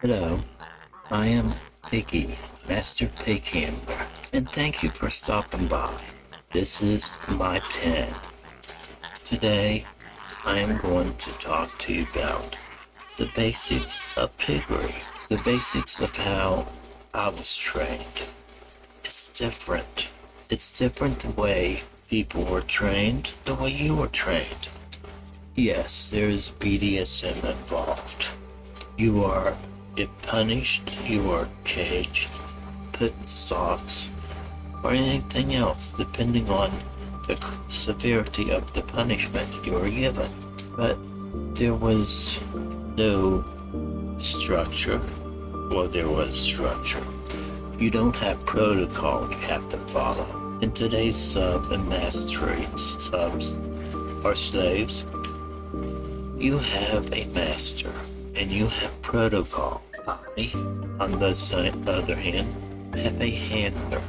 Hello, 0.00 0.40
I 1.10 1.26
am 1.26 1.52
Piggy, 1.88 2.36
Master 2.68 3.06
Pig 3.06 3.44
Handler, 3.44 4.06
and 4.32 4.50
thank 4.50 4.82
you 4.82 4.90
for 4.90 5.10
stopping 5.10 5.68
by. 5.68 5.94
This 6.52 6.82
is 6.82 7.16
my 7.28 7.60
pen. 7.60 8.12
Today, 9.24 9.84
I 10.44 10.58
am 10.58 10.78
going 10.78 11.14
to 11.16 11.30
talk 11.32 11.78
to 11.78 11.94
you 11.94 12.06
about 12.12 12.56
the 13.16 13.30
basics 13.36 14.04
of 14.16 14.36
piggery, 14.38 14.94
the 15.28 15.38
basics 15.38 16.00
of 16.00 16.16
how 16.16 16.66
I 17.14 17.28
was 17.28 17.56
trained. 17.56 18.22
It's 19.04 19.32
different. 19.38 20.08
It's 20.50 20.76
different 20.76 21.20
the 21.20 21.30
way 21.30 21.82
people 22.10 22.42
were 22.42 22.60
trained, 22.60 23.34
the 23.44 23.54
way 23.54 23.70
you 23.70 23.94
were 23.94 24.08
trained. 24.08 24.68
Yes, 25.54 26.08
there 26.08 26.28
is 26.28 26.50
BDSM 26.50 27.44
involved. 27.44 28.26
You 28.98 29.24
are 29.24 29.54
punished, 30.22 30.96
you 31.04 31.30
are 31.30 31.46
caged, 31.64 32.30
put 32.92 33.12
in 33.12 33.26
stocks, 33.26 34.08
or 34.82 34.92
anything 34.92 35.54
else, 35.54 35.92
depending 35.92 36.48
on 36.48 36.70
the 37.26 37.36
severity 37.68 38.50
of 38.50 38.72
the 38.72 38.80
punishment 38.80 39.48
you 39.66 39.76
are 39.76 39.90
given. 39.90 40.30
But 40.76 40.96
there 41.54 41.74
was 41.74 42.40
no 42.96 43.44
structure. 44.18 45.00
Well, 45.70 45.88
there 45.88 46.08
was 46.08 46.34
structure. 46.34 47.04
You 47.78 47.90
don't 47.90 48.16
have 48.16 48.46
protocol 48.46 49.30
you 49.30 49.36
have 49.48 49.68
to 49.68 49.76
follow. 49.92 50.58
In 50.62 50.72
today's 50.72 51.16
sub 51.16 51.70
and 51.70 51.86
mastery 51.86 52.66
subs 52.78 53.58
or 54.24 54.34
slaves, 54.34 55.04
you 56.38 56.56
have 56.56 57.12
a 57.12 57.26
master 57.34 57.92
and 58.36 58.50
you 58.50 58.66
have 58.66 59.02
protocol. 59.02 59.82
I, 60.06 60.50
on 61.00 61.12
the 61.12 61.82
other 61.86 62.14
hand, 62.14 62.94
have 62.94 63.20
a 63.20 63.30
handler. 63.30 64.02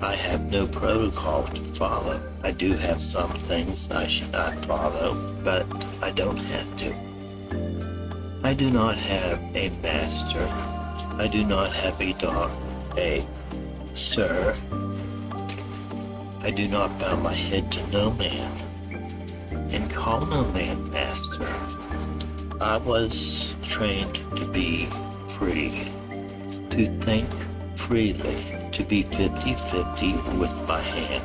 I 0.00 0.14
have 0.14 0.50
no 0.50 0.66
protocol 0.66 1.44
to 1.44 1.60
follow. 1.74 2.20
I 2.42 2.52
do 2.52 2.72
have 2.74 3.00
some 3.00 3.30
things 3.30 3.90
I 3.90 4.06
should 4.06 4.30
not 4.32 4.54
follow, 4.64 5.14
but 5.42 5.66
I 6.00 6.10
don't 6.12 6.36
have 6.36 6.76
to. 6.78 6.94
I 8.44 8.54
do 8.54 8.70
not 8.70 8.96
have 8.96 9.40
a 9.54 9.70
master. 9.82 10.46
I 11.18 11.26
do 11.26 11.44
not 11.44 11.72
have 11.72 12.00
a 12.00 12.12
dog, 12.12 12.50
a 12.96 13.24
sir. 13.94 14.54
I 16.40 16.50
do 16.50 16.68
not 16.68 16.98
bow 16.98 17.16
my 17.16 17.34
head 17.34 17.72
to 17.72 17.90
no 17.90 18.12
man, 18.12 18.52
and 19.70 19.90
call 19.90 20.26
no 20.26 20.44
man 20.52 20.90
master. 20.90 21.83
I 22.64 22.78
was 22.78 23.54
trained 23.62 24.14
to 24.36 24.46
be 24.46 24.86
free, 25.28 25.84
to 26.70 26.86
think 27.02 27.28
freely, 27.74 28.42
to 28.72 28.82
be 28.82 29.02
50 29.02 29.54
50 29.54 30.12
with 30.38 30.66
my 30.66 30.80
hand. 30.80 31.22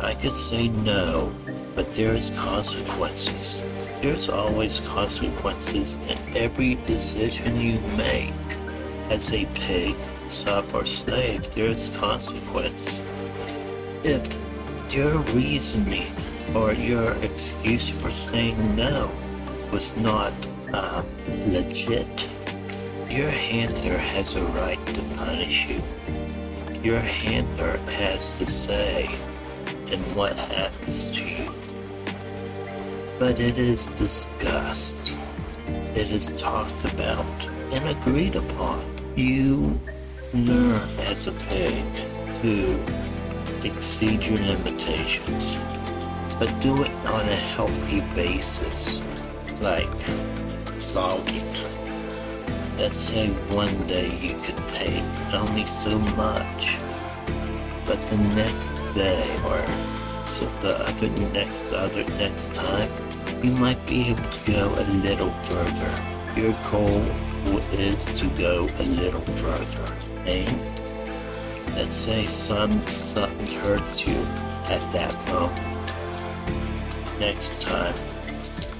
I 0.00 0.14
could 0.14 0.32
say 0.32 0.68
no, 0.68 1.34
but 1.74 1.94
there 1.94 2.14
is 2.14 2.30
consequences. 2.30 3.62
There's 4.00 4.30
always 4.30 4.80
consequences 4.88 5.98
in 6.08 6.16
every 6.34 6.76
decision 6.86 7.60
you 7.60 7.78
make. 7.98 8.32
As 9.10 9.34
a 9.34 9.44
pig, 9.52 9.96
sub, 10.28 10.64
or 10.72 10.86
slave, 10.86 11.50
there's 11.50 11.94
consequence. 11.98 13.02
If 14.02 14.24
your 14.88 15.18
reasoning 15.36 16.10
or 16.54 16.72
your 16.72 17.12
excuse 17.16 17.90
for 17.90 18.10
saying 18.10 18.76
no 18.76 19.10
was 19.70 19.94
not 19.98 20.32
legit. 21.48 22.28
Your 23.10 23.30
handler 23.30 23.96
has 23.96 24.36
a 24.36 24.44
right 24.44 24.84
to 24.86 25.02
punish 25.16 25.66
you. 25.66 25.82
Your 26.82 27.00
handler 27.00 27.76
has 27.98 28.38
to 28.38 28.46
say 28.46 29.06
in 29.90 30.00
what 30.14 30.36
happens 30.36 31.16
to 31.16 31.24
you. 31.24 31.50
But 33.18 33.40
it 33.40 33.58
is 33.58 33.88
discussed. 33.96 35.12
It 35.94 36.10
is 36.10 36.40
talked 36.40 36.84
about 36.94 37.26
and 37.72 37.88
agreed 37.88 38.36
upon. 38.36 38.80
You 39.16 39.78
learn 40.32 40.88
as 41.00 41.26
a 41.26 41.32
pig 41.32 41.84
to 42.42 42.80
exceed 43.64 44.24
your 44.24 44.38
limitations, 44.38 45.56
but 46.38 46.48
do 46.60 46.82
it 46.82 46.90
on 47.06 47.28
a 47.28 47.36
healthy 47.36 48.00
basis, 48.14 49.02
like 49.60 49.88
flogging. 50.80 51.46
Let's 52.78 52.96
say 52.96 53.28
one 53.48 53.86
day 53.86 54.16
you 54.18 54.36
could 54.38 54.68
take 54.68 55.04
only 55.32 55.66
so 55.66 55.98
much, 56.16 56.76
but 57.84 58.04
the 58.06 58.16
next 58.34 58.70
day 58.94 59.28
or 59.44 59.62
so 60.26 60.46
the 60.60 60.78
other 60.88 61.08
next 61.32 61.72
other 61.72 62.04
next 62.16 62.54
time, 62.54 62.90
you 63.42 63.52
might 63.52 63.84
be 63.86 64.08
able 64.10 64.22
to 64.22 64.52
go 64.52 64.74
a 64.74 64.84
little 65.02 65.32
further. 65.44 65.92
Your 66.36 66.52
goal 66.70 67.02
is 67.72 68.04
to 68.20 68.26
go 68.30 68.68
a 68.78 68.82
little 68.82 69.20
further. 69.20 69.92
And 70.24 71.76
let's 71.76 71.96
say 71.96 72.26
some 72.26 72.80
something 72.82 73.56
hurts 73.58 74.06
you 74.06 74.16
at 74.66 74.90
that 74.92 75.14
moment. 75.28 75.88
Next 77.18 77.60
time 77.60 77.94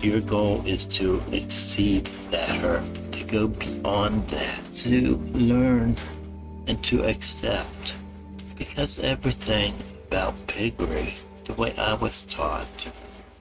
your 0.02 0.20
goal 0.20 0.62
is 0.66 0.86
to 0.86 1.22
exceed 1.30 2.06
that 2.30 2.48
hurt, 2.48 2.84
to 3.12 3.24
go 3.24 3.48
beyond 3.48 4.26
that, 4.28 4.64
to 4.74 5.16
learn 5.32 5.96
and 6.66 6.82
to 6.84 7.04
accept. 7.04 7.94
Because 8.56 8.98
everything 8.98 9.74
about 10.08 10.34
piggery, 10.46 11.14
the 11.44 11.52
way 11.54 11.74
I 11.76 11.94
was 11.94 12.24
taught, 12.24 12.88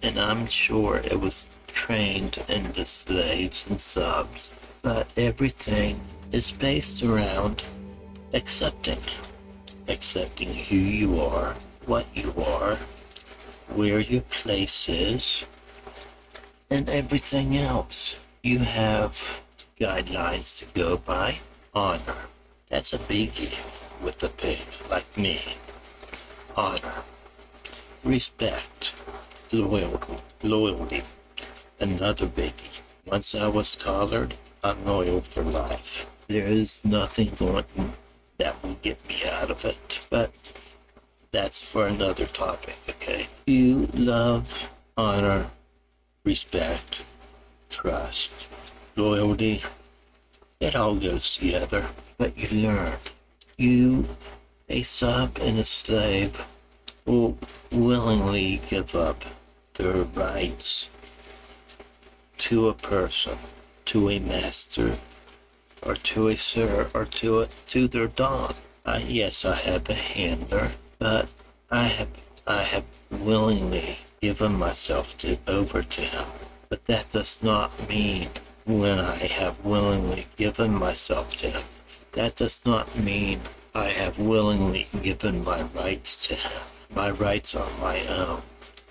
and 0.02 0.20
I'm 0.20 0.48
sure 0.48 0.98
it 0.98 1.20
was 1.20 1.48
trained 1.68 2.44
in 2.50 2.72
the 2.74 2.86
slaves 2.86 3.66
and 3.70 3.80
subs, 3.80 4.52
but 4.82 5.08
everything 5.18 6.00
is 6.32 6.52
based 6.52 7.04
around 7.04 7.64
accepting. 8.34 9.00
Accepting 9.88 10.54
who 10.54 10.76
you 10.76 11.22
are, 11.22 11.56
what 11.86 12.06
you 12.14 12.34
are, 12.38 12.76
where 13.70 14.00
your 14.00 14.22
place 14.22 14.90
is, 14.90 15.46
and 16.70 16.90
everything 16.90 17.58
else. 17.58 18.16
You 18.44 18.60
have 18.60 19.42
guidelines 19.80 20.60
to 20.60 20.66
go 20.80 20.98
by. 20.98 21.40
Honor. 21.74 22.28
That's 22.70 22.94
a 22.94 23.00
biggie 23.00 23.58
with 24.04 24.24
a 24.24 24.30
pig 24.30 24.60
like 24.90 25.18
me. 25.18 25.42
Honor. 26.56 27.04
Respect. 28.04 28.94
Loyalty. 29.52 30.18
Loyalty. 30.44 31.04
Another 31.80 32.28
biggie. 32.28 32.82
Once 33.06 33.34
I 33.34 33.48
was 33.48 33.76
collared, 33.76 34.36
I'm 34.64 34.86
loyal 34.86 35.22
for 35.22 35.42
life. 35.42 36.06
There 36.28 36.46
is 36.46 36.86
nothing 36.86 37.32
going 37.38 37.66
that 38.38 38.62
will 38.64 38.78
get 38.82 39.08
me 39.08 39.24
out 39.30 39.50
of 39.50 39.66
it. 39.66 40.02
But 40.10 40.32
that's 41.32 41.62
for 41.62 41.88
another 41.88 42.26
topic, 42.26 42.78
okay? 42.88 43.28
You 43.46 43.88
love, 43.94 44.70
honor, 44.98 45.48
respect, 46.24 47.02
trust, 47.70 48.48
loyalty. 48.96 49.64
It 50.60 50.76
all 50.76 50.96
goes 50.96 51.38
together. 51.38 51.86
But 52.18 52.38
you 52.38 52.50
learn. 52.62 52.98
You, 53.58 54.08
a 54.68 54.84
sub 54.84 55.38
and 55.42 55.60
a 55.60 55.66
slave, 55.66 56.46
will 57.06 57.38
willingly 57.72 58.62
give 58.70 58.96
up 58.96 59.24
their 59.76 60.04
rights 60.04 60.90
to 62.40 62.70
a 62.70 62.74
person, 62.74 63.38
to 63.86 64.10
a 64.10 64.20
master, 64.20 64.96
or 65.82 65.96
to 65.96 66.28
a 66.28 66.36
sir, 66.36 66.90
or 66.94 67.06
to 67.06 67.42
a, 67.42 67.48
to 67.68 67.88
their 67.88 68.08
dog. 68.08 68.56
I, 68.86 69.00
yes, 69.00 69.46
I 69.46 69.56
have 69.56 69.90
a 69.90 69.94
handler, 69.94 70.72
but 71.00 71.32
I 71.72 71.84
have 71.84 72.10
I 72.48 72.64
have 72.64 72.86
willingly 73.12 74.00
given 74.22 74.54
myself 74.54 75.18
to, 75.20 75.38
over 75.48 75.82
to 75.82 76.02
him. 76.02 76.26
But 76.70 76.86
that 76.86 77.12
does 77.12 77.42
not 77.42 77.90
mean 77.90 78.30
when 78.66 79.00
I 79.00 79.16
have 79.16 79.64
willingly 79.66 80.28
given 80.38 80.74
myself 80.74 81.36
to 81.38 81.50
him. 81.50 81.64
That 82.14 82.36
does 82.36 82.66
not 82.66 82.98
mean 82.98 83.40
I 83.74 83.90
have 83.90 84.20
willingly 84.20 84.88
given 85.02 85.44
my 85.44 85.64
rights 85.64 86.28
to 86.28 86.36
him. 86.36 86.62
My 86.94 87.10
rights 87.12 87.56
are 87.56 87.70
my 87.80 88.06
own. 88.08 88.42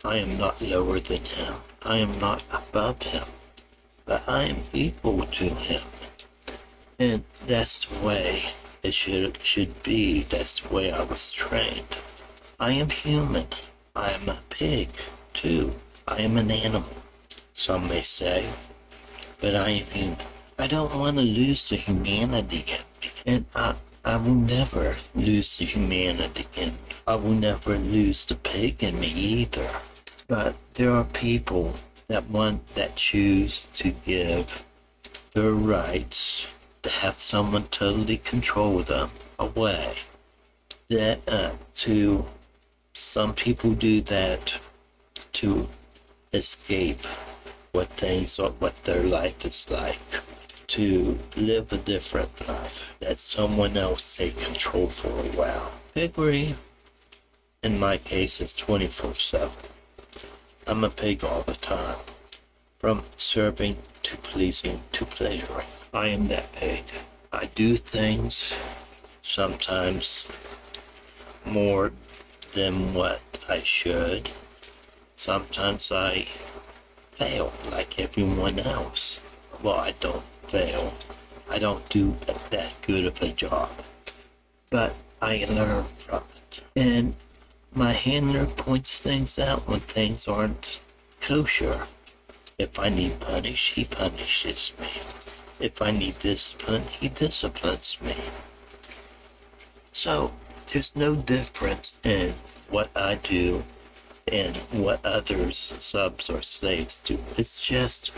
I 0.04 0.16
am 0.16 0.38
not 0.38 0.62
lower 0.62 1.00
than 1.00 1.24
him. 1.24 1.54
I 1.82 1.98
am 1.98 2.18
not 2.18 2.42
above 2.52 3.02
him. 3.02 3.24
But 4.04 4.22
I 4.28 4.44
am 4.44 4.62
equal 4.72 5.22
to 5.22 5.44
him. 5.44 5.82
And 6.98 7.24
that's 7.46 7.84
the 7.84 8.06
way 8.06 8.44
it 8.82 8.94
should, 8.94 9.38
should 9.42 9.82
be. 9.82 10.22
That's 10.22 10.60
the 10.60 10.74
way 10.74 10.90
I 10.90 11.02
was 11.02 11.32
trained. 11.32 11.96
I 12.58 12.72
am 12.72 12.90
human. 12.90 13.46
I 13.94 14.12
am 14.12 14.28
a 14.28 14.38
pig. 14.48 14.88
Too, 15.38 15.72
I 16.08 16.22
am 16.22 16.36
an 16.36 16.50
animal, 16.50 16.96
some 17.54 17.86
may 17.86 18.02
say, 18.02 18.44
but 19.40 19.54
I 19.54 19.70
human. 19.70 20.18
I 20.58 20.66
don't 20.66 20.92
want 20.92 21.16
to 21.16 21.22
lose 21.22 21.68
the 21.68 21.76
humanity. 21.76 22.64
And 23.24 23.44
I, 23.54 23.76
I 24.04 24.16
will 24.16 24.34
never 24.34 24.96
lose 25.14 25.58
the 25.58 25.64
humanity 25.64 26.44
in 26.56 26.70
me. 26.70 26.78
I 27.06 27.14
will 27.14 27.34
never 27.34 27.78
lose 27.78 28.24
the 28.24 28.34
pig 28.34 28.82
in 28.82 28.98
me 28.98 29.12
either. 29.12 29.70
But 30.26 30.56
there 30.74 30.90
are 30.90 31.04
people 31.04 31.74
that 32.08 32.28
want, 32.28 32.74
that 32.74 32.96
choose 32.96 33.66
to 33.74 33.92
give 33.92 34.64
their 35.34 35.52
rights 35.52 36.48
to 36.82 36.90
have 36.90 37.14
someone 37.14 37.68
totally 37.70 38.16
control 38.16 38.80
them 38.80 39.10
away. 39.38 39.98
That, 40.88 41.20
uh, 41.28 41.52
to, 41.74 42.26
some 42.92 43.34
people 43.34 43.74
do 43.74 44.00
that 44.00 44.58
to 45.38 45.68
escape 46.32 47.06
what 47.70 47.88
things 47.90 48.40
or 48.40 48.50
what 48.58 48.76
their 48.82 49.04
life 49.04 49.44
is 49.44 49.70
like 49.70 50.00
to 50.66 51.16
live 51.36 51.72
a 51.72 51.78
different 51.78 52.48
life 52.48 52.92
that 52.98 53.20
someone 53.20 53.76
else 53.76 54.16
take 54.16 54.36
control 54.38 54.88
for 54.88 55.08
a 55.08 55.30
while. 55.36 55.70
Piggery, 55.94 56.56
in 57.62 57.78
my 57.78 57.98
case, 57.98 58.40
is 58.40 58.52
24 58.52 59.14
7. 59.14 59.48
I'm 60.66 60.82
a 60.82 60.90
pig 60.90 61.22
all 61.22 61.42
the 61.42 61.54
time, 61.54 61.98
from 62.80 63.04
serving 63.16 63.76
to 64.02 64.16
pleasing 64.16 64.80
to 64.90 65.04
pleasuring. 65.04 65.68
I 65.94 66.08
am 66.08 66.26
that 66.26 66.52
pig. 66.52 66.84
I 67.32 67.46
do 67.54 67.76
things 67.76 68.54
sometimes 69.22 70.26
more 71.46 71.92
than 72.54 72.92
what 72.92 73.22
I 73.48 73.62
should. 73.62 74.30
Sometimes 75.18 75.90
I 75.90 76.28
fail 77.10 77.52
like 77.72 77.98
everyone 77.98 78.60
else. 78.60 79.18
Well, 79.60 79.74
I 79.74 79.92
don't 79.98 80.22
fail. 80.46 80.94
I 81.50 81.58
don't 81.58 81.86
do 81.88 82.14
that 82.50 82.70
good 82.82 83.04
of 83.04 83.20
a 83.20 83.30
job. 83.32 83.68
But 84.70 84.94
I 85.20 85.44
learn 85.50 85.86
from 85.98 86.22
it. 86.36 86.62
And 86.76 87.16
my 87.74 87.90
handler 87.90 88.46
points 88.46 89.00
things 89.00 89.40
out 89.40 89.66
when 89.66 89.80
things 89.80 90.28
aren't 90.28 90.80
kosher. 91.20 91.88
If 92.56 92.78
I 92.78 92.88
need 92.88 93.18
punish, 93.18 93.72
he 93.72 93.86
punishes 93.86 94.72
me. 94.78 95.02
If 95.58 95.82
I 95.82 95.90
need 95.90 96.20
discipline, 96.20 96.82
he 96.82 97.08
disciplines 97.08 97.98
me. 98.00 98.14
So 99.90 100.30
there's 100.68 100.94
no 100.94 101.16
difference 101.16 101.98
in 102.04 102.34
what 102.70 102.96
I 102.96 103.16
do 103.16 103.64
and 104.32 104.56
what 104.72 105.04
others, 105.04 105.56
subs 105.78 106.30
or 106.30 106.42
slaves 106.42 106.96
do. 106.96 107.18
It's 107.36 107.64
just 107.64 108.12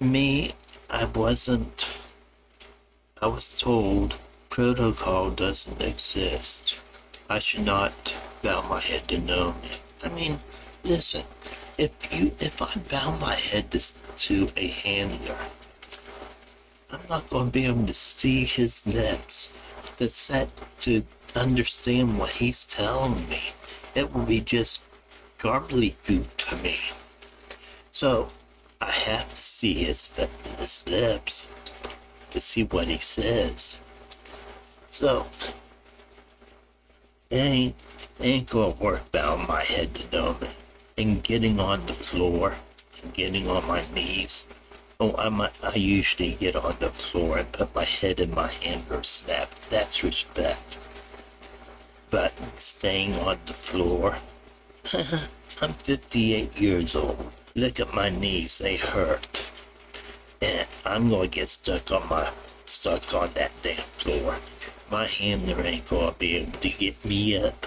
me, 0.00 0.52
I 0.90 1.04
wasn't, 1.04 1.86
I 3.20 3.26
was 3.26 3.54
told 3.58 4.14
protocol 4.50 5.30
doesn't 5.30 5.80
exist. 5.80 6.78
I 7.28 7.38
should 7.38 7.64
not 7.64 8.14
bow 8.42 8.62
my 8.68 8.80
head 8.80 9.08
to 9.08 9.18
no. 9.18 9.54
I 10.02 10.08
mean, 10.08 10.38
listen, 10.84 11.24
if 11.76 11.92
you, 12.12 12.32
if 12.40 12.62
I 12.62 12.80
bow 12.90 13.18
my 13.18 13.34
head 13.34 13.70
to, 13.72 13.80
to 14.16 14.48
a 14.56 14.66
handler, 14.66 15.36
I'm 16.90 17.00
not 17.08 17.28
going 17.28 17.46
to 17.46 17.52
be 17.52 17.66
able 17.66 17.86
to 17.86 17.94
see 17.94 18.44
his 18.44 18.86
lips 18.86 19.50
to 19.98 20.08
set 20.08 20.48
to 20.80 21.04
understand 21.36 22.18
what 22.18 22.30
he's 22.30 22.64
telling 22.64 23.28
me. 23.28 23.40
It 23.94 24.14
will 24.14 24.24
be 24.24 24.40
just 24.40 24.82
garbly 25.38 25.94
goop 26.06 26.36
to 26.36 26.56
me. 26.56 26.76
So 27.92 28.28
I 28.80 28.90
have 28.90 29.28
to 29.28 29.36
see 29.36 29.74
his, 29.74 30.14
his 30.58 30.84
lips 30.88 31.48
to 32.30 32.40
see 32.40 32.64
what 32.64 32.86
he 32.86 32.98
says. 32.98 33.78
So, 34.90 35.26
it 37.30 37.36
ain't, 37.36 37.74
ain't 38.20 38.50
gonna 38.50 38.70
work 38.70 39.10
bowing 39.12 39.46
my 39.46 39.62
head 39.62 39.94
to 39.94 40.34
me 40.40 40.48
and 40.96 41.22
getting 41.22 41.60
on 41.60 41.86
the 41.86 41.92
floor 41.92 42.54
and 43.02 43.14
getting 43.14 43.48
on 43.48 43.66
my 43.66 43.82
knees. 43.94 44.46
Oh, 45.00 45.14
I 45.16 45.28
might, 45.28 45.52
I 45.62 45.74
usually 45.74 46.32
get 46.32 46.56
on 46.56 46.74
the 46.80 46.90
floor 46.90 47.38
and 47.38 47.52
put 47.52 47.74
my 47.74 47.84
head 47.84 48.18
in 48.18 48.34
my 48.34 48.48
hand 48.48 48.84
or 48.90 49.02
snap. 49.04 49.50
That's 49.70 50.02
respect. 50.02 50.76
But 52.10 52.32
staying 52.58 53.14
on 53.16 53.38
the 53.46 53.52
floor, 53.52 54.16
I'm 55.62 55.72
58 55.72 56.58
years 56.60 56.96
old. 56.96 57.32
Look 57.54 57.80
at 57.80 57.92
my 57.92 58.08
knees, 58.08 58.58
they 58.58 58.76
hurt. 58.76 59.44
And 60.40 60.66
I'm 60.84 61.10
gonna 61.10 61.26
get 61.26 61.48
stuck 61.48 61.90
on 61.90 62.08
my 62.08 62.30
stuck 62.64 63.12
on 63.14 63.30
that 63.34 63.52
damn 63.62 63.76
floor. 63.76 64.36
My 64.90 65.06
handler 65.06 65.60
ain't 65.62 65.88
gonna 65.88 66.12
be 66.12 66.36
able 66.36 66.58
to 66.60 66.68
get 66.70 67.04
me 67.04 67.36
up. 67.36 67.66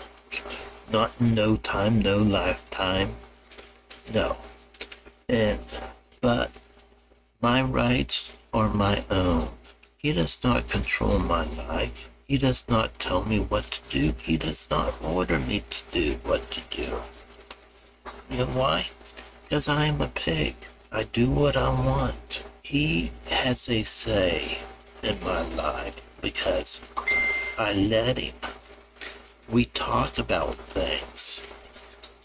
Not 0.92 1.12
in 1.20 1.36
no 1.36 1.58
time, 1.58 2.02
no 2.02 2.18
lifetime. 2.18 3.16
No. 4.14 4.38
And 5.30 5.60
but 6.22 6.52
my 7.42 7.62
rights 7.62 8.34
are 8.54 8.70
my 8.70 9.04
own. 9.10 9.50
He 9.98 10.14
does 10.14 10.44
not 10.44 10.68
control 10.68 11.20
my 11.20 11.44
life. 11.44 12.10
He 12.32 12.38
does 12.38 12.70
not 12.70 12.98
tell 12.98 13.26
me 13.26 13.40
what 13.40 13.72
to 13.72 13.82
do. 13.90 14.16
He 14.24 14.38
does 14.38 14.70
not 14.70 14.94
order 15.04 15.38
me 15.38 15.64
to 15.70 15.84
do 15.92 16.14
what 16.24 16.50
to 16.52 16.62
do. 16.70 17.02
You 18.30 18.38
know 18.38 18.46
why? 18.46 18.88
Because 19.44 19.68
I 19.68 19.88
am 19.88 20.00
a 20.00 20.08
pig. 20.08 20.56
I 20.94 21.04
do 21.04 21.30
what 21.30 21.58
I 21.58 21.68
want. 21.68 22.44
He 22.64 23.12
has 23.28 23.68
a 23.68 23.84
say 23.84 24.60
in 25.04 25.22
my 25.26 25.42
life 25.42 26.02
because 26.22 26.80
I 27.58 27.74
let 27.74 28.18
him. 28.18 28.36
We 29.50 29.66
talk 29.66 30.18
about 30.18 30.56
things. 30.56 31.42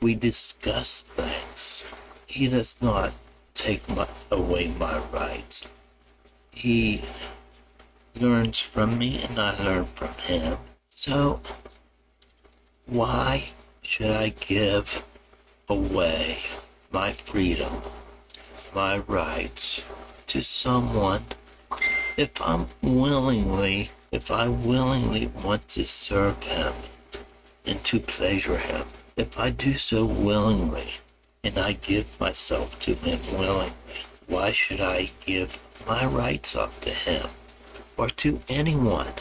We 0.00 0.14
discuss 0.14 1.03
things. 1.03 1.85
He 2.29 2.47
does 2.47 2.81
not 2.81 3.12
take 3.55 3.88
my, 3.88 4.06
away 4.31 4.69
my 4.69 4.99
rights. 5.12 5.67
He 6.53 7.03
learns 8.21 8.59
from 8.59 8.99
me 8.99 9.23
and 9.23 9.39
I 9.39 9.63
learn 9.63 9.85
from 9.85 10.15
him. 10.15 10.59
So, 10.89 11.41
why 12.87 13.51
should 13.83 14.11
I 14.11 14.31
give 14.31 15.05
away 15.69 16.39
my 16.91 17.13
freedom, 17.13 17.83
my 18.75 18.99
rights 18.99 19.83
to 20.29 20.43
someone 20.43 21.23
if 22.17 22.41
I'm 22.41 22.67
willingly, 22.81 23.91
if 24.11 24.31
I 24.31 24.49
willingly 24.49 25.27
want 25.27 25.69
to 25.69 25.87
serve 25.87 26.43
him 26.44 26.73
and 27.67 27.85
to 27.85 28.01
pleasure 28.01 28.56
him, 28.56 28.87
if 29.17 29.39
I 29.39 29.51
do 29.51 29.75
so 29.75 30.06
willingly 30.06 30.94
and 31.44 31.58
I 31.58 31.73
give 31.73 32.19
myself 32.20 32.81
to 32.81 32.94
him 32.94 33.20
willingly, 33.37 33.73
why 34.27 34.53
should 34.53 34.81
I 34.81 35.11
give 35.25 35.61
my 35.87 36.06
rights 36.06 36.56
up 36.56 36.81
to 36.81 36.91
him 36.91 37.29
or 37.96 38.08
to 38.10 38.41
anyone? 38.48 39.12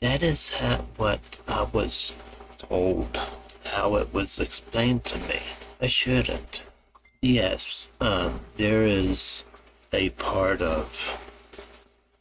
That 0.00 0.22
is 0.22 0.50
how, 0.54 0.78
what 0.96 1.38
I 1.46 1.62
was 1.72 2.14
told, 2.58 3.18
how 3.64 3.96
it 3.96 4.12
was 4.12 4.38
explained 4.38 5.04
to 5.04 5.18
me. 5.28 5.40
I 5.80 5.86
shouldn't. 5.86 6.62
Yes, 7.20 7.88
um, 8.00 8.40
there 8.56 8.82
is 8.82 9.44
a 9.92 10.10
part 10.10 10.60
of 10.60 11.00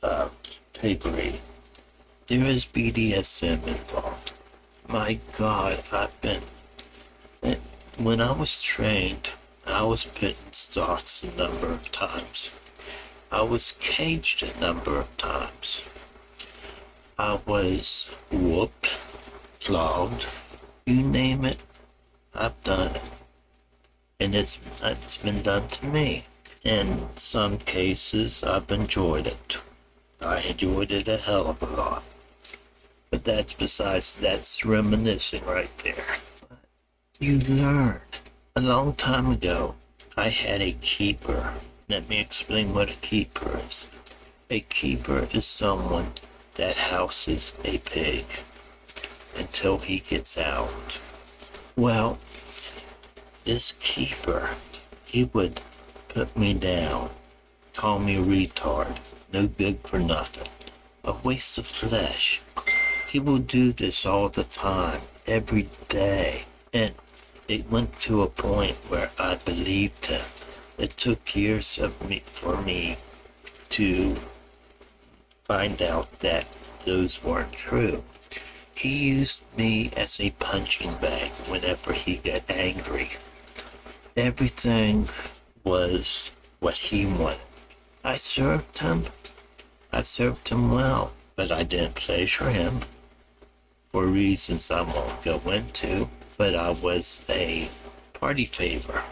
uh. 0.04 0.30
There 0.82 2.46
is 2.46 2.66
BDSM 2.66 3.68
involved. 3.68 4.32
My 4.88 5.20
God, 5.38 5.80
I've 5.92 6.22
been. 6.22 6.42
When 7.98 8.20
I 8.20 8.32
was 8.32 8.64
trained, 8.64 9.30
I 9.68 9.84
was 9.84 10.06
put 10.06 10.36
stocks 10.56 11.24
a 11.24 11.36
number 11.38 11.68
of 11.68 11.92
times. 11.92 12.50
I 13.32 13.42
was 13.44 13.74
caged 13.80 14.44
a 14.44 14.60
number 14.60 15.00
of 15.00 15.16
times. 15.18 15.82
I 17.18 17.40
was 17.46 18.14
whooped, 18.32 18.88
flogged, 18.88 20.28
you 20.86 21.02
name 21.02 21.46
it, 21.46 21.62
I've 22.34 22.62
done 22.64 22.96
it 22.96 23.02
and 24.22 24.36
it's 24.36 24.60
it's 24.84 25.18
been 25.18 25.42
done 25.42 25.68
to 25.68 25.86
me. 25.88 26.24
In 26.64 27.08
some 27.16 27.58
cases, 27.58 28.44
I've 28.44 28.72
enjoyed 28.72 29.26
it. 29.26 29.58
I 30.22 30.38
enjoyed 30.42 30.92
it 30.92 31.08
a 31.08 31.18
hell 31.18 31.48
of 31.48 31.64
a 31.64 31.66
lot. 31.66 32.04
But 33.10 33.24
that's 33.24 33.54
besides, 33.54 34.14
that's 34.14 34.64
reminiscing 34.64 35.44
right 35.46 35.76
there. 35.80 36.18
You 37.20 37.40
learn. 37.40 38.02
A 38.56 38.62
long 38.62 38.94
time 38.94 39.32
ago, 39.32 39.76
I 40.16 40.30
had 40.30 40.62
a 40.62 40.74
keeper. 40.74 41.56
Let 41.92 42.08
me 42.08 42.22
explain 42.22 42.74
what 42.74 42.90
a 42.90 42.94
keeper 42.94 43.60
is. 43.68 43.86
A 44.50 44.62
keeper 44.62 45.28
is 45.34 45.46
someone 45.46 46.14
that 46.56 46.78
houses 46.78 47.54
a 47.66 47.80
pig 47.80 48.24
until 49.38 49.78
he 49.78 50.00
gets 50.00 50.38
out. 50.38 51.00
Well, 51.76 52.18
this 53.44 53.74
keeper, 53.74 54.52
he 55.04 55.26
would 55.34 55.60
put 56.08 56.38
me 56.38 56.54
down 56.54 57.10
call 57.76 58.00
me 58.00 58.16
a 58.16 58.24
retard, 58.24 58.98
no 59.34 59.48
good 59.48 59.80
for 59.82 60.00
nothing, 60.00 60.48
a 61.04 61.12
waste 61.12 61.58
of 61.58 61.66
flesh. 61.66 62.42
He 63.10 63.20
will 63.20 63.40
do 63.40 63.74
this 63.74 64.06
all 64.06 64.30
the 64.30 64.46
time, 64.46 65.02
every 65.28 65.68
day, 65.90 66.46
and 66.74 66.94
it 67.50 67.70
went 67.70 68.00
to 68.02 68.22
a 68.22 68.28
point 68.28 68.78
where 68.88 69.12
I 69.20 69.36
believed 69.36 70.06
him. 70.06 70.22
It 70.82 70.98
took 70.98 71.36
years 71.36 71.78
of 71.78 72.10
me 72.10 72.24
for 72.26 72.60
me 72.60 72.98
to 73.70 74.16
find 75.44 75.80
out 75.80 76.22
that 76.22 76.48
those 76.86 77.24
weren't 77.24 77.52
true. 77.54 78.02
He 78.74 79.10
used 79.10 79.44
me 79.56 79.92
as 79.96 80.20
a 80.20 80.32
punching 80.32 80.96
bag 80.96 81.30
whenever 81.48 81.94
he 81.94 82.16
got 82.16 82.50
angry. 82.50 83.12
Everything 84.18 85.08
was 85.64 86.32
what 86.60 86.80
he 86.80 87.06
wanted. 87.06 87.38
I 88.04 88.18
served 88.18 88.80
him. 88.80 89.06
I 89.94 90.02
served 90.02 90.50
him 90.50 90.72
well, 90.72 91.14
but 91.36 91.52
I 91.52 91.62
didn't 91.62 91.94
pleasure 91.94 92.50
him 92.50 92.80
for 93.90 94.08
reasons 94.08 94.72
I 94.72 94.82
won't 94.82 95.22
go 95.22 95.40
into. 95.52 96.10
But 96.40 96.56
I 96.56 96.72
was 96.72 97.24
a 97.30 97.70
party 98.14 98.46
favor. 98.46 99.04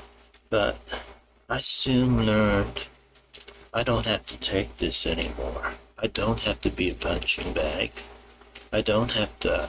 But 0.50 0.80
I 1.52 1.62
soon 1.62 2.28
learned 2.28 2.84
I 3.74 3.82
don't 3.82 4.06
have 4.06 4.24
to 4.28 4.38
take 4.38 4.78
this 4.78 5.08
anymore. 5.08 5.74
I 5.98 6.06
don't 6.06 6.42
have 6.42 6.62
to 6.62 6.70
be 6.70 6.92
a 6.92 6.94
punching 6.94 7.54
bag. 7.54 7.92
I 8.72 8.82
don't 8.82 9.14
have 9.14 9.40
to 9.40 9.68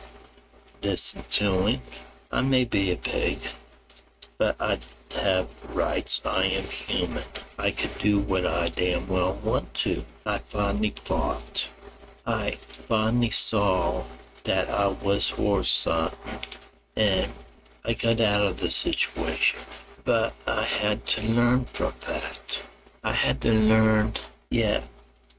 listen 0.83 1.23
to 1.31 1.67
him. 1.67 1.81
I 2.31 2.43
may 2.43 2.67
be 2.67 2.91
a 2.91 2.97
pig, 2.97 3.39
but 4.37 4.61
I 4.61 4.81
have 5.13 5.49
rights. 5.75 6.21
I 6.23 6.45
am 6.45 6.65
human. 6.65 7.25
I 7.59 7.71
could 7.71 7.97
do 7.97 8.19
what 8.19 8.45
I 8.45 8.69
damn 8.69 9.09
well 9.09 9.41
want 9.43 9.73
to. 9.85 10.05
I 10.27 10.37
finally 10.37 10.93
fought. 11.03 11.71
I 12.27 12.59
finally 12.61 13.31
saw 13.31 14.05
that 14.45 14.69
I 14.69 14.89
was 14.89 15.39
worth 15.39 15.69
something, 15.69 16.41
and 16.95 17.33
I 17.87 17.95
got 17.95 18.21
out 18.21 18.47
of 18.47 18.61
the 18.61 18.71
situation. 18.71 19.61
But 20.05 20.35
I 20.47 20.63
had 20.65 21.05
to 21.07 21.23
learn 21.23 21.65
from 21.67 21.93
that. 22.07 22.63
I 23.05 23.13
had 23.13 23.41
to 23.43 23.53
learn, 23.53 24.13
yeah, 24.51 24.81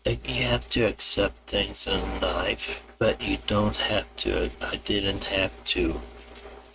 you 0.05 0.43
have 0.43 0.69
to 0.69 0.83
accept 0.83 1.37
things 1.49 1.87
in 1.87 2.21
life, 2.21 2.83
but 2.99 3.21
you 3.21 3.37
don't 3.47 3.77
have 3.77 4.13
to. 4.17 4.49
I 4.61 4.75
didn't 4.77 5.25
have 5.25 5.63
to 5.65 5.99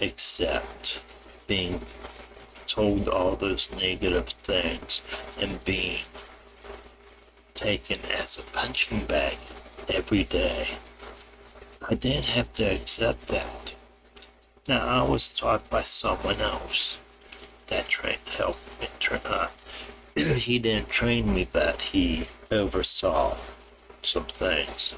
accept 0.01 1.01
being 1.47 1.81
told 2.67 3.09
all 3.09 3.37
those 3.37 3.75
negative 3.77 4.29
things 4.29 5.03
and 5.41 5.65
being 5.65 6.01
taken 7.55 7.99
as 8.13 8.39
a 8.39 8.43
punching 8.43 9.05
bag 9.05 9.37
every 9.89 10.25
day. 10.25 10.69
I 11.89 11.95
didn't 11.95 12.27
have 12.27 12.53
to 12.55 12.65
accept 12.65 13.29
that. 13.29 13.75
Now, 14.69 14.87
I 14.87 15.09
was 15.09 15.33
taught 15.33 15.71
by 15.71 15.85
someone 15.85 16.41
else 16.41 16.99
that 17.69 17.89
trained 17.89 18.19
helped 18.37 18.81
me 18.81 18.89
train. 18.99 19.21
Uh, 19.25 19.49
he 20.17 20.59
didn't 20.59 20.89
train 20.89 21.35
me, 21.35 21.47
but 21.53 21.81
he 21.81 22.27
oversaw 22.51 23.37
some 24.03 24.25
things. 24.25 24.95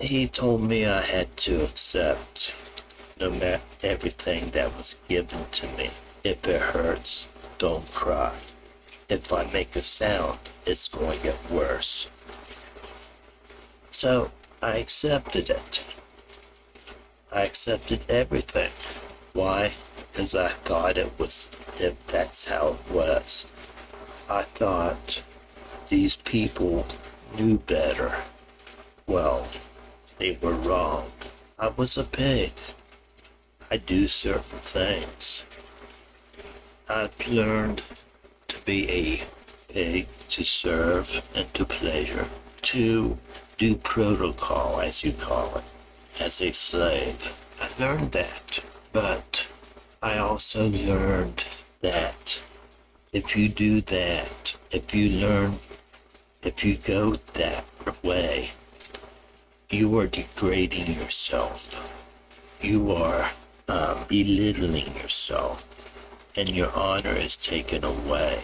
He 0.00 0.28
told 0.28 0.62
me 0.62 0.84
I 0.84 1.00
had 1.02 1.36
to 1.38 1.62
accept 1.62 2.54
no 3.20 3.30
matter 3.30 3.62
everything 3.82 4.50
that 4.50 4.76
was 4.76 4.96
given 5.08 5.46
to 5.52 5.66
me. 5.68 5.90
If 6.22 6.46
it 6.46 6.60
hurts, 6.60 7.28
don't 7.58 7.90
cry. 7.92 8.34
If 9.08 9.32
I 9.32 9.44
make 9.52 9.76
a 9.76 9.82
sound, 9.82 10.38
it's 10.66 10.88
going 10.88 11.18
to 11.18 11.24
get 11.24 11.50
worse. 11.50 12.10
So 13.90 14.30
I 14.60 14.76
accepted 14.76 15.48
it. 15.48 15.84
I 17.32 17.42
accepted 17.42 18.00
everything. 18.08 18.70
Why? 19.32 19.72
Because 20.16 20.34
I 20.34 20.48
thought 20.48 20.96
it 20.96 21.12
was, 21.18 21.50
if 21.78 22.06
that's 22.06 22.46
how 22.46 22.68
it 22.68 22.90
was. 22.90 23.44
I 24.30 24.44
thought 24.44 25.22
these 25.90 26.16
people 26.16 26.86
knew 27.38 27.58
better. 27.58 28.16
Well, 29.06 29.46
they 30.16 30.38
were 30.40 30.54
wrong. 30.54 31.10
I 31.58 31.68
was 31.68 31.98
a 31.98 32.04
pig. 32.04 32.52
I 33.70 33.76
do 33.76 34.08
certain 34.08 34.60
things. 34.60 35.44
I've 36.88 37.28
learned 37.28 37.82
to 38.48 38.56
be 38.64 38.88
a 38.90 39.22
pig, 39.70 40.06
to 40.30 40.44
serve 40.44 41.28
and 41.34 41.52
to 41.52 41.66
pleasure, 41.66 42.26
to 42.62 43.18
do 43.58 43.74
protocol, 43.74 44.80
as 44.80 45.04
you 45.04 45.12
call 45.12 45.58
it, 45.58 45.64
as 46.18 46.40
a 46.40 46.52
slave. 46.52 47.38
I 47.60 47.68
learned 47.78 48.12
that, 48.12 48.60
but 48.94 49.45
I 50.02 50.18
also 50.18 50.68
learned 50.68 51.44
that 51.80 52.42
if 53.12 53.34
you 53.34 53.48
do 53.48 53.80
that, 53.80 54.56
if 54.70 54.94
you 54.94 55.08
learn, 55.08 55.58
if 56.42 56.64
you 56.64 56.76
go 56.76 57.12
that 57.34 57.64
way, 58.04 58.50
you 59.70 59.98
are 59.98 60.06
degrading 60.06 60.94
yourself. 60.94 61.82
You 62.62 62.92
are 62.92 63.30
uh, 63.68 64.04
belittling 64.06 64.94
yourself, 64.96 65.64
and 66.36 66.48
your 66.48 66.72
honor 66.72 67.16
is 67.16 67.36
taken 67.36 67.82
away. 67.82 68.40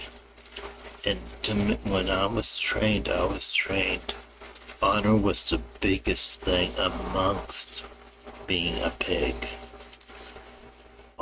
And 1.04 1.18
me, 1.54 1.78
when 1.84 2.08
I 2.08 2.26
was 2.26 2.58
trained, 2.58 3.08
I 3.08 3.24
was 3.26 3.52
trained. 3.52 4.14
Honor 4.80 5.16
was 5.16 5.44
the 5.44 5.60
biggest 5.80 6.40
thing 6.40 6.72
amongst 6.78 7.84
being 8.46 8.82
a 8.82 8.90
pig. 8.90 9.36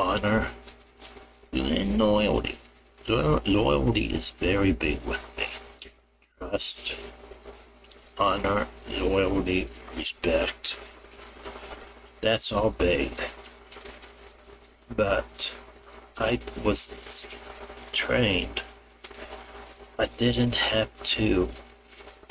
Honor 0.00 0.47
and 1.52 1.99
loyalty 1.99 2.57
loyalty 3.07 4.07
is 4.07 4.30
very 4.30 4.73
big 4.73 4.99
with 5.04 5.21
me. 5.37 5.45
Trust, 6.38 6.97
honor, 8.16 8.66
loyalty, 8.99 9.69
respect. 9.95 10.78
That's 12.23 12.50
all 12.50 12.71
big. 12.71 13.12
But 14.97 15.54
I 16.16 16.40
was 16.64 16.95
trained. 17.92 18.62
I 19.99 20.07
didn't 20.16 20.54
have 20.54 20.90
to 21.16 21.50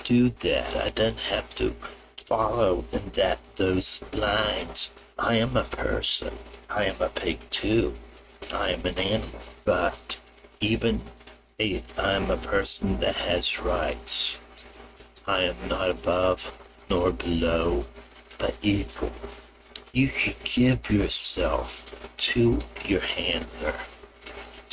do 0.03 0.29
that. 0.29 0.75
I 0.75 0.89
didn't 0.89 1.21
have 1.21 1.53
to 1.57 1.75
follow 2.29 2.85
in 2.91 3.01
that 3.15 3.39
those 3.55 4.03
lines. 4.13 4.91
I 5.17 5.37
am 5.37 5.57
a 5.57 5.63
person. 5.63 6.31
I 6.69 6.83
am 6.85 7.01
a 7.01 7.09
pig 7.09 7.39
too. 7.49 7.93
I 8.53 8.69
am 8.69 8.85
an 8.85 8.99
animal. 8.99 9.41
But 9.65 10.19
even 10.61 11.01
if 11.57 11.97
I'm 11.97 12.29
a 12.29 12.37
person 12.37 12.99
that 12.99 13.15
has 13.15 13.59
rights, 13.59 14.37
I 15.25 15.41
am 15.41 15.55
not 15.67 15.89
above 15.89 16.39
nor 16.87 17.11
below, 17.11 17.85
but 18.37 18.55
equal. 18.61 19.11
You 19.91 20.09
can 20.09 20.35
give 20.43 20.91
yourself 20.91 21.71
to 22.29 22.59
your 22.85 23.01
handler, 23.01 23.73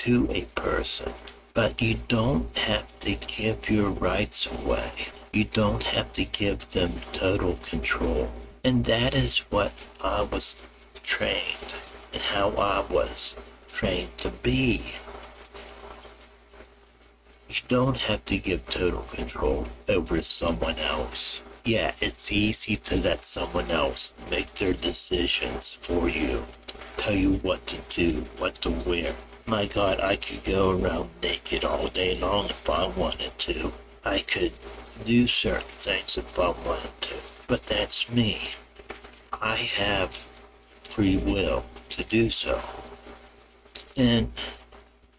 to 0.05 0.29
a 0.31 0.43
person, 0.61 1.11
but 1.55 1.81
you 1.81 1.97
don't 2.07 2.55
have 2.59 3.01
to 3.01 3.15
give 3.15 3.71
your 3.71 3.89
rights 3.89 4.47
away. 4.47 4.91
You 5.37 5.45
don't 5.45 5.83
have 5.83 6.14
to 6.14 6.25
give 6.25 6.71
them 6.71 6.93
total 7.12 7.57
control. 7.57 8.33
And 8.64 8.87
that 8.87 9.14
is 9.14 9.37
what 9.50 9.73
I 10.02 10.23
was 10.23 10.64
trained 11.02 11.75
and 12.14 12.23
how 12.23 12.52
I 12.52 12.81
was 12.90 13.37
trained 13.69 14.16
to 14.16 14.31
be. 14.31 14.95
You 17.50 17.57
don't 17.69 17.99
have 17.99 18.25
to 18.25 18.38
give 18.38 18.64
total 18.71 19.02
control 19.02 19.66
over 19.90 20.23
someone 20.23 20.78
else. 20.78 21.43
Yeah, 21.66 21.93
it's 22.00 22.33
easy 22.33 22.76
to 22.76 22.97
let 22.97 23.26
someone 23.26 23.71
else 23.71 24.14
make 24.31 24.55
their 24.55 24.73
decisions 24.73 25.75
for 25.75 26.09
you, 26.09 26.47
tell 26.97 27.14
you 27.14 27.35
what 27.45 27.66
to 27.66 27.76
do, 27.95 28.25
what 28.38 28.55
to 28.62 28.71
wear. 28.71 29.14
My 29.45 29.66
god, 29.66 30.00
I 30.00 30.16
could 30.16 30.45
go 30.45 30.71
around 30.71 31.11
naked 31.23 31.62
all 31.62 31.88
day 31.88 32.19
long 32.19 32.47
if 32.47 32.71
I 32.71 32.87
wanted 32.87 33.38
to. 33.40 33.73
I 34.02 34.21
could 34.21 34.52
do 35.05 35.26
certain 35.26 35.62
things 35.62 36.17
if 36.17 36.38
I 36.38 36.49
wanted 36.49 37.03
to. 37.03 37.15
But 37.47 37.62
that's 37.65 38.11
me. 38.11 38.50
I 39.33 39.57
have 39.57 40.15
free 40.85 41.17
will 41.17 41.65
to 41.91 42.05
do 42.05 42.31
so. 42.31 42.61
And 43.97 44.33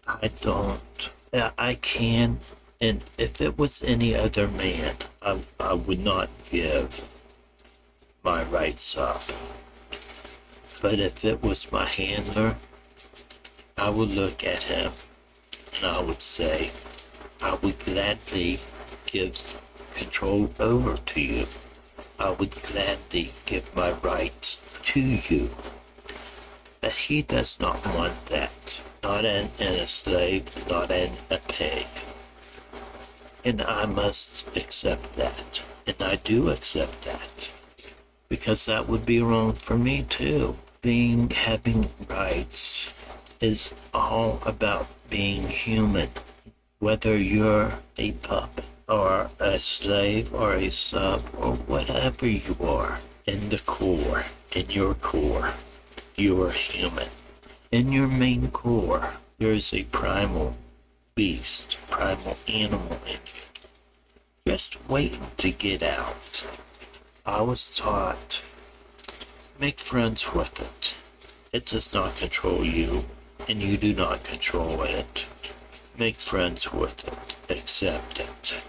I 0.06 0.30
don't 0.40 1.10
I 1.32 1.74
can. 1.74 2.40
And 2.80 3.04
if 3.18 3.40
it 3.40 3.58
was 3.58 3.82
any 3.82 4.14
other 4.14 4.48
man, 4.48 4.96
I, 5.20 5.40
I 5.58 5.74
would 5.74 6.00
not 6.00 6.28
give 6.50 7.02
my 8.22 8.44
rights 8.44 8.96
up. 8.96 9.22
But 10.80 10.98
if 10.98 11.24
it 11.24 11.42
was 11.42 11.72
my 11.72 11.86
handler, 11.86 12.56
I 13.76 13.90
would 13.90 14.10
look 14.10 14.44
at 14.44 14.64
him 14.64 14.92
and 15.76 15.86
I 15.86 16.00
would 16.00 16.22
say, 16.22 16.70
I 17.42 17.54
would 17.56 17.78
gladly 17.84 18.60
give 19.06 19.36
control 19.98 20.48
over 20.60 20.96
to 20.96 21.20
you. 21.20 21.46
I 22.20 22.30
would 22.30 22.54
gladly 22.62 23.32
give 23.46 23.74
my 23.74 23.90
rights 23.90 24.80
to 24.84 25.00
you. 25.00 25.50
But 26.80 26.92
he 26.92 27.22
does 27.22 27.58
not 27.58 27.84
want 27.84 28.26
that. 28.26 28.80
Not 29.02 29.24
in, 29.24 29.50
in 29.58 29.74
a 29.74 29.88
slave, 29.88 30.44
not 30.68 30.90
in 30.92 31.10
a 31.30 31.38
pig. 31.38 31.86
And 33.44 33.60
I 33.60 33.86
must 33.86 34.56
accept 34.56 35.16
that. 35.16 35.62
And 35.86 35.96
I 36.00 36.16
do 36.16 36.48
accept 36.50 37.02
that. 37.02 37.50
Because 38.28 38.66
that 38.66 38.88
would 38.88 39.04
be 39.04 39.20
wrong 39.20 39.52
for 39.52 39.76
me 39.76 40.04
too. 40.08 40.56
Being, 40.80 41.30
having 41.30 41.90
rights 42.08 42.90
is 43.40 43.74
all 43.92 44.40
about 44.46 44.86
being 45.10 45.48
human. 45.48 46.10
Whether 46.78 47.16
you're 47.16 47.72
a 47.96 48.12
pup 48.12 48.60
or 48.88 49.30
a 49.38 49.60
slave 49.60 50.32
or 50.34 50.54
a 50.54 50.70
sub 50.70 51.22
or 51.36 51.54
whatever 51.54 52.26
you 52.26 52.56
are, 52.60 53.00
in 53.26 53.50
the 53.50 53.58
core, 53.58 54.24
in 54.52 54.70
your 54.70 54.94
core, 54.94 55.52
you 56.16 56.42
are 56.42 56.50
human. 56.50 57.08
In 57.70 57.92
your 57.92 58.08
main 58.08 58.50
core, 58.50 59.14
there 59.38 59.52
is 59.52 59.74
a 59.74 59.84
primal 59.84 60.56
beast, 61.14 61.78
primal 61.90 62.36
animal 62.48 62.98
in 63.06 63.20
you. 63.34 63.42
Just 64.46 64.88
waiting 64.88 65.26
to 65.36 65.50
get 65.50 65.82
out. 65.82 66.46
I 67.26 67.42
was 67.42 67.70
taught 67.70 68.42
make 69.60 69.78
friends 69.78 70.32
with 70.32 70.60
it. 70.60 70.94
It 71.52 71.66
does 71.66 71.92
not 71.92 72.16
control 72.16 72.64
you, 72.64 73.04
and 73.48 73.60
you 73.60 73.76
do 73.76 73.92
not 73.92 74.22
control 74.22 74.82
it. 74.82 75.26
Make 75.98 76.14
friends 76.16 76.72
with 76.72 77.06
it. 77.06 77.58
Accept 77.58 78.20
it. 78.20 78.62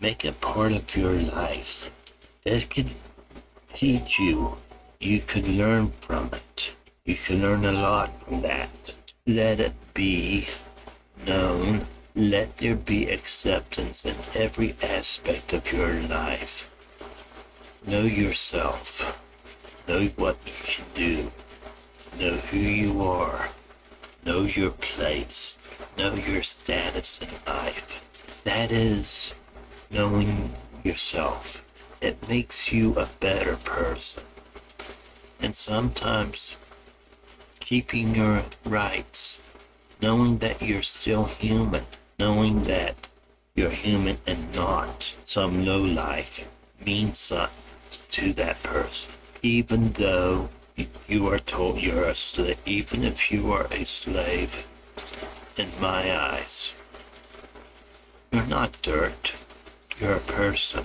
Make 0.00 0.24
it 0.24 0.40
part 0.40 0.72
of 0.72 0.96
your 0.96 1.14
life. 1.14 1.90
It 2.44 2.70
could 2.70 2.90
teach 3.66 4.20
you. 4.20 4.56
You 5.00 5.20
could 5.20 5.48
learn 5.48 5.90
from 5.90 6.30
it. 6.32 6.70
You 7.04 7.16
can 7.16 7.42
learn 7.42 7.64
a 7.64 7.72
lot 7.72 8.22
from 8.22 8.42
that. 8.42 8.94
Let 9.26 9.58
it 9.58 9.74
be 9.94 10.46
known. 11.26 11.86
Let 12.14 12.58
there 12.58 12.76
be 12.76 13.08
acceptance 13.08 14.04
in 14.04 14.14
every 14.34 14.76
aspect 14.82 15.52
of 15.52 15.72
your 15.72 15.94
life. 15.94 16.72
Know 17.84 18.02
yourself. 18.02 19.02
Know 19.88 20.06
what 20.16 20.36
you 20.46 20.52
can 20.64 20.84
do. 20.94 21.32
Know 22.20 22.36
who 22.36 22.58
you 22.58 23.02
are. 23.02 23.48
Know 24.24 24.42
your 24.42 24.70
place. 24.70 25.58
Know 25.96 26.14
your 26.14 26.42
status 26.42 27.20
in 27.20 27.28
life. 27.46 28.04
That 28.44 28.70
is 28.70 29.34
knowing 29.90 30.52
yourself. 30.84 31.64
It 32.00 32.28
makes 32.28 32.72
you 32.72 32.94
a 32.94 33.08
better 33.20 33.56
person. 33.56 34.22
And 35.40 35.54
sometimes 35.54 36.56
keeping 37.60 38.14
your 38.14 38.42
rights, 38.64 39.40
knowing 40.00 40.38
that 40.38 40.62
you're 40.62 40.82
still 40.82 41.24
human, 41.24 41.84
knowing 42.18 42.64
that 42.64 42.94
you're 43.54 43.70
human 43.70 44.18
and 44.26 44.54
not 44.54 45.16
some 45.24 45.64
low 45.64 45.80
life 45.80 46.48
means 46.84 47.18
something 47.18 47.50
to 48.08 48.32
that 48.34 48.62
person. 48.62 49.12
Even 49.42 49.92
though 49.92 50.48
you 51.08 51.26
are 51.28 51.38
told 51.38 51.78
you're 51.80 52.04
a 52.04 52.14
slave, 52.14 52.58
even 52.64 53.04
if 53.04 53.30
you 53.32 53.52
are 53.52 53.66
a 53.72 53.84
slave, 53.84 54.66
in 55.56 55.68
my 55.80 56.16
eyes, 56.16 56.72
you're 58.32 58.46
not 58.46 58.78
dirt. 58.82 59.34
You're 60.00 60.14
a 60.14 60.20
person. 60.20 60.84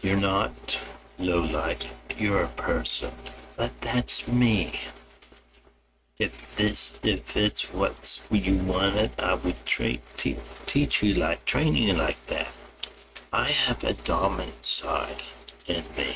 You're 0.00 0.16
not 0.16 0.78
low 1.18 1.42
life. 1.42 1.92
You're 2.16 2.44
a 2.44 2.48
person. 2.48 3.10
But 3.56 3.80
that's 3.80 4.28
me 4.28 4.80
if 6.18 6.56
this 6.56 6.98
if 7.04 7.36
it's 7.36 7.62
what 7.72 8.20
you 8.30 8.56
wanted 8.56 9.10
i 9.20 9.34
would 9.34 9.64
tra- 9.64 9.98
te- 10.16 10.36
teach 10.66 11.00
you 11.00 11.14
like 11.14 11.44
train 11.44 11.76
you 11.76 11.92
like 11.92 12.24
that 12.26 12.48
i 13.32 13.44
have 13.44 13.84
a 13.84 13.92
dominant 13.92 14.66
side 14.66 15.22
in 15.66 15.84
me 15.96 16.12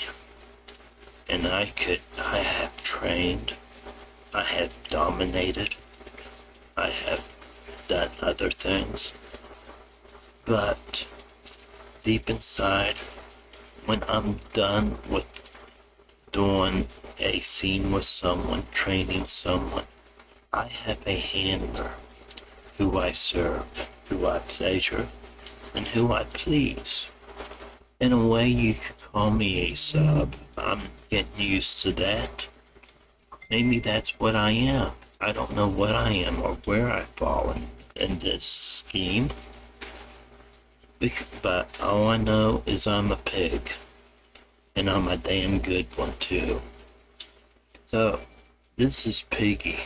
and 1.28 1.46
i 1.46 1.66
could 1.66 2.00
i 2.18 2.38
have 2.38 2.82
trained 2.82 3.54
i 4.34 4.42
have 4.42 4.76
dominated 4.88 5.76
i 6.76 6.88
have 6.90 7.24
done 7.86 8.10
other 8.20 8.50
things 8.50 9.14
but 10.44 11.06
deep 12.02 12.28
inside 12.28 12.96
when 13.86 14.02
i'm 14.08 14.38
done 14.52 14.96
with 15.08 15.26
doing 16.30 16.86
a 17.18 17.40
scene 17.40 17.92
with 17.92 18.04
someone 18.04 18.62
training 18.72 19.26
someone 19.26 19.84
I 20.54 20.66
have 20.66 20.98
a 21.06 21.14
handler 21.16 21.92
who 22.76 22.98
I 22.98 23.12
serve, 23.12 23.88
who 24.10 24.26
I 24.26 24.38
pleasure, 24.40 25.08
and 25.74 25.86
who 25.88 26.12
I 26.12 26.24
please. 26.24 27.08
In 28.00 28.12
a 28.12 28.26
way, 28.26 28.48
you 28.48 28.74
could 28.74 28.98
call 28.98 29.30
me 29.30 29.72
a 29.72 29.74
sub. 29.74 30.34
I'm 30.58 30.82
getting 31.08 31.38
used 31.38 31.80
to 31.82 31.92
that. 31.92 32.48
Maybe 33.48 33.78
that's 33.78 34.20
what 34.20 34.36
I 34.36 34.50
am. 34.50 34.92
I 35.22 35.32
don't 35.32 35.56
know 35.56 35.68
what 35.68 35.94
I 35.94 36.10
am 36.10 36.42
or 36.42 36.56
where 36.66 36.90
I've 36.90 37.08
fallen 37.16 37.68
in 37.96 38.18
this 38.18 38.44
scheme. 38.44 39.30
But 41.42 41.80
all 41.82 42.08
I 42.08 42.16
know 42.16 42.62
is 42.66 42.86
I'm 42.86 43.10
a 43.10 43.16
pig. 43.16 43.72
And 44.76 44.88
I'm 44.88 45.08
a 45.08 45.16
damn 45.16 45.58
good 45.58 45.86
one, 45.96 46.12
too. 46.18 46.62
So, 47.84 48.20
this 48.76 49.06
is 49.06 49.22
Piggy. 49.30 49.80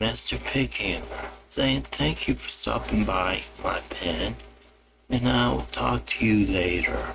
Master 0.00 0.36
Pig 0.36 0.72
Handler, 0.74 1.30
saying 1.48 1.82
thank 1.82 2.28
you 2.28 2.34
for 2.34 2.48
stopping 2.48 3.04
by 3.04 3.42
my 3.64 3.80
pen, 3.90 4.36
and 5.10 5.28
I 5.28 5.52
will 5.52 5.66
talk 5.72 6.06
to 6.06 6.24
you 6.24 6.46
later. 6.46 7.14